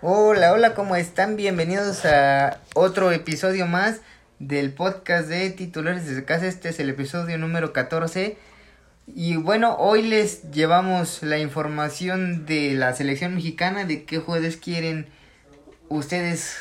Hola, 0.00 0.52
hola, 0.52 0.74
¿cómo 0.76 0.94
están? 0.94 1.34
Bienvenidos 1.34 2.04
a 2.04 2.60
otro 2.76 3.10
episodio 3.10 3.66
más 3.66 4.00
del 4.38 4.72
podcast 4.72 5.26
de 5.26 5.50
titulares 5.50 6.06
desde 6.06 6.24
casa. 6.24 6.46
Este 6.46 6.68
es 6.68 6.78
el 6.78 6.88
episodio 6.88 7.36
número 7.36 7.72
14. 7.72 8.38
Y 9.08 9.34
bueno, 9.34 9.74
hoy 9.74 10.02
les 10.02 10.52
llevamos 10.52 11.24
la 11.24 11.38
información 11.38 12.46
de 12.46 12.74
la 12.74 12.94
selección 12.94 13.34
mexicana, 13.34 13.86
de 13.86 14.04
qué 14.04 14.20
jueves 14.20 14.56
quieren 14.56 15.08
ustedes 15.88 16.54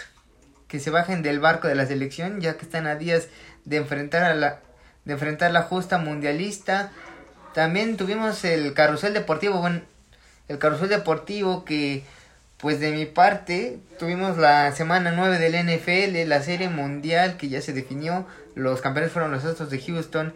que 0.68 0.80
se 0.80 0.90
bajen 0.90 1.22
del 1.22 1.40
barco 1.40 1.68
de 1.68 1.76
la 1.76 1.86
selección, 1.86 2.42
ya 2.42 2.58
que 2.58 2.66
están 2.66 2.88
a 2.88 2.96
días 2.96 3.28
de 3.66 3.78
enfrentar 3.78 4.24
a 4.24 4.34
la 4.34 4.62
de 5.06 5.14
enfrentar 5.14 5.52
la 5.52 5.62
justa 5.62 6.00
mundialista. 6.00 6.92
También 7.54 7.98
tuvimos 7.98 8.44
el 8.46 8.74
carrusel 8.74 9.14
deportivo, 9.14 9.60
bueno, 9.60 9.82
el 10.48 10.58
carrusel 10.58 10.90
deportivo 10.90 11.66
que 11.66 12.04
pues 12.58 12.80
de 12.80 12.92
mi 12.92 13.06
parte 13.06 13.80
tuvimos 14.00 14.38
la 14.38 14.72
semana 14.72 15.12
9 15.12 15.38
del 15.40 15.54
NFL, 15.54 16.28
la 16.28 16.42
serie 16.42 16.70
mundial 16.70 17.38
que 17.38 17.50
ya 17.50 17.62
se 17.62 17.74
definió, 17.74 18.26
los 18.56 18.82
campeones 18.82 19.12
fueron 19.12 19.32
los 19.32 19.46
Astros 19.46 19.70
de 19.70 19.80
Houston. 19.80 20.34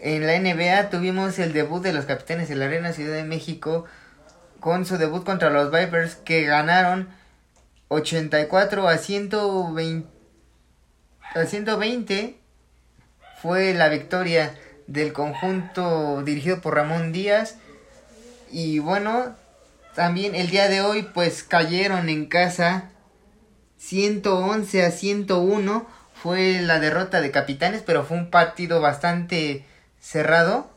En 0.00 0.26
la 0.26 0.38
NBA 0.38 0.90
tuvimos 0.90 1.38
el 1.38 1.52
debut 1.52 1.82
de 1.82 1.92
los 1.92 2.04
capitanes 2.06 2.48
de 2.48 2.56
la 2.56 2.66
Arena 2.66 2.92
Ciudad 2.92 3.14
de 3.16 3.24
México 3.24 3.84
con 4.60 4.86
su 4.86 4.98
debut 4.98 5.24
contra 5.24 5.50
los 5.50 5.70
Vipers 5.72 6.16
que 6.16 6.44
ganaron 6.44 7.08
84 7.88 8.88
a 8.88 8.98
120 8.98 10.08
a 11.34 11.46
120 11.46 12.36
fue 13.40 13.74
la 13.74 13.88
victoria 13.88 14.54
del 14.86 15.12
conjunto 15.12 16.22
dirigido 16.22 16.60
por 16.60 16.74
Ramón 16.74 17.12
Díaz. 17.12 17.56
Y 18.50 18.78
bueno, 18.78 19.34
también 19.94 20.34
el 20.34 20.50
día 20.50 20.68
de 20.68 20.80
hoy 20.80 21.02
pues 21.02 21.42
cayeron 21.42 22.08
en 22.08 22.26
casa 22.26 22.90
111 23.78 24.84
a 24.84 24.90
101. 24.90 25.86
Fue 26.14 26.60
la 26.60 26.78
derrota 26.78 27.20
de 27.20 27.30
Capitanes, 27.30 27.82
pero 27.84 28.04
fue 28.04 28.16
un 28.16 28.30
partido 28.30 28.80
bastante 28.80 29.66
cerrado. 29.98 30.70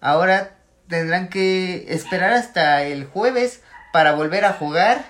Ahora 0.00 0.56
tendrán 0.88 1.28
que 1.28 1.86
esperar 1.88 2.34
hasta 2.34 2.82
el 2.82 3.06
jueves 3.06 3.62
para 3.92 4.12
volver 4.12 4.44
a 4.44 4.52
jugar. 4.52 5.04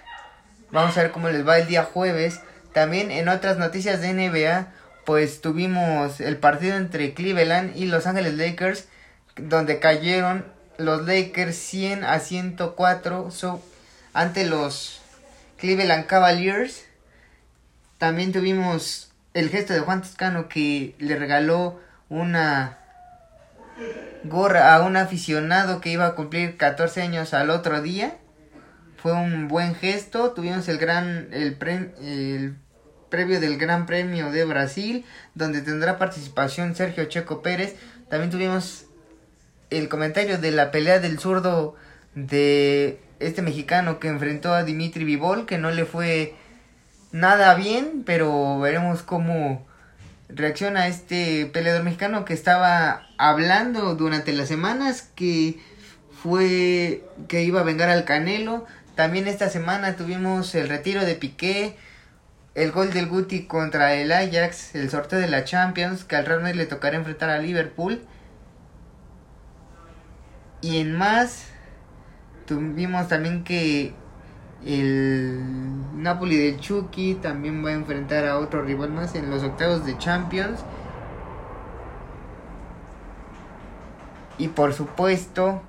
Vamos 0.70 0.96
a 0.96 1.02
ver 1.02 1.10
cómo 1.10 1.28
les 1.28 1.46
va 1.46 1.58
el 1.58 1.66
día 1.66 1.82
jueves. 1.84 2.40
También 2.72 3.10
en 3.10 3.28
otras 3.28 3.58
noticias 3.58 4.00
de 4.00 4.12
NBA, 4.12 4.68
pues 5.04 5.40
tuvimos 5.40 6.20
el 6.20 6.36
partido 6.36 6.76
entre 6.76 7.14
Cleveland 7.14 7.76
y 7.76 7.86
Los 7.86 8.06
Ángeles 8.06 8.34
Lakers, 8.34 8.88
donde 9.36 9.78
cayeron 9.78 10.55
los 10.78 11.06
Lakers 11.06 11.56
100 11.56 12.04
a 12.04 12.18
104 12.18 13.30
ante 14.12 14.46
los 14.46 15.00
Cleveland 15.58 16.06
Cavaliers. 16.06 16.84
También 17.98 18.32
tuvimos 18.32 19.10
el 19.34 19.48
gesto 19.50 19.72
de 19.72 19.80
Juan 19.80 20.02
Toscano 20.02 20.48
que 20.48 20.94
le 20.98 21.16
regaló 21.16 21.80
una 22.08 22.78
gorra 24.24 24.74
a 24.74 24.82
un 24.82 24.96
aficionado 24.96 25.80
que 25.80 25.90
iba 25.90 26.06
a 26.06 26.14
cumplir 26.14 26.56
14 26.56 27.02
años 27.02 27.34
al 27.34 27.50
otro 27.50 27.82
día. 27.82 28.16
Fue 28.96 29.12
un 29.12 29.48
buen 29.48 29.74
gesto. 29.74 30.32
Tuvimos 30.32 30.68
el 30.68 30.78
gran 30.78 31.28
el, 31.32 31.56
el 32.02 32.56
previo 33.08 33.40
del 33.40 33.56
Gran 33.56 33.86
Premio 33.86 34.30
de 34.30 34.44
Brasil, 34.44 35.04
donde 35.34 35.62
tendrá 35.62 35.98
participación 35.98 36.74
Sergio 36.74 37.04
Checo 37.06 37.42
Pérez. 37.42 37.76
También 38.08 38.30
tuvimos 38.30 38.86
el 39.70 39.88
comentario 39.88 40.38
de 40.38 40.50
la 40.50 40.70
pelea 40.70 40.98
del 40.98 41.18
zurdo 41.18 41.74
de 42.14 43.00
este 43.20 43.42
mexicano 43.42 43.98
que 43.98 44.08
enfrentó 44.08 44.52
a 44.52 44.64
Dimitri 44.64 45.04
Vivol, 45.04 45.46
que 45.46 45.58
no 45.58 45.70
le 45.70 45.84
fue 45.84 46.34
nada 47.12 47.54
bien, 47.54 48.02
pero 48.04 48.58
veremos 48.60 49.02
cómo 49.02 49.66
reacciona 50.28 50.88
este 50.88 51.46
peleador 51.46 51.84
mexicano 51.84 52.24
que 52.24 52.34
estaba 52.34 53.06
hablando 53.16 53.94
durante 53.94 54.32
las 54.32 54.48
semanas 54.48 55.08
que 55.14 55.58
fue 56.22 57.04
que 57.28 57.42
iba 57.42 57.60
a 57.60 57.64
vengar 57.64 57.88
al 57.88 58.04
Canelo. 58.04 58.66
También 58.94 59.28
esta 59.28 59.48
semana 59.48 59.96
tuvimos 59.96 60.54
el 60.54 60.68
retiro 60.68 61.04
de 61.04 61.14
Piqué, 61.14 61.76
el 62.54 62.72
gol 62.72 62.92
del 62.92 63.06
Guti 63.06 63.44
contra 63.44 63.94
el 63.94 64.10
Ajax, 64.10 64.74
el 64.74 64.90
sorteo 64.90 65.18
de 65.18 65.28
la 65.28 65.44
Champions, 65.44 66.04
que 66.04 66.16
al 66.16 66.26
Real 66.26 66.40
Madrid 66.40 66.56
le 66.56 66.66
tocará 66.66 66.96
enfrentar 66.96 67.30
a 67.30 67.38
Liverpool. 67.38 68.00
Y 70.60 70.80
en 70.80 70.96
más, 70.96 71.48
tuvimos 72.46 73.08
también 73.08 73.44
que 73.44 73.94
el 74.64 75.40
Napoli 76.02 76.36
de 76.36 76.58
Chucky 76.58 77.14
también 77.14 77.64
va 77.64 77.70
a 77.70 77.74
enfrentar 77.74 78.26
a 78.26 78.38
otro 78.38 78.62
rival 78.62 78.90
más 78.90 79.14
en 79.14 79.30
los 79.30 79.42
octavos 79.42 79.84
de 79.84 79.96
Champions. 79.98 80.64
Y 84.38 84.48
por 84.48 84.74
supuesto, 84.74 85.62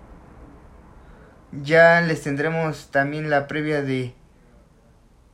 ya 1.51 2.01
les 2.01 2.23
tendremos 2.23 2.89
también 2.91 3.29
la 3.29 3.47
previa 3.47 3.81
de 3.81 4.13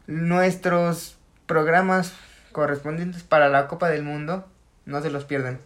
nuestros 0.07 1.17
programas 1.45 2.13
correspondientes 2.51 3.23
para 3.23 3.49
la 3.49 3.67
Copa 3.67 3.89
del 3.89 4.03
Mundo. 4.03 4.45
No 4.85 5.01
se 5.01 5.09
los 5.09 5.25
pierdan. 5.25 5.59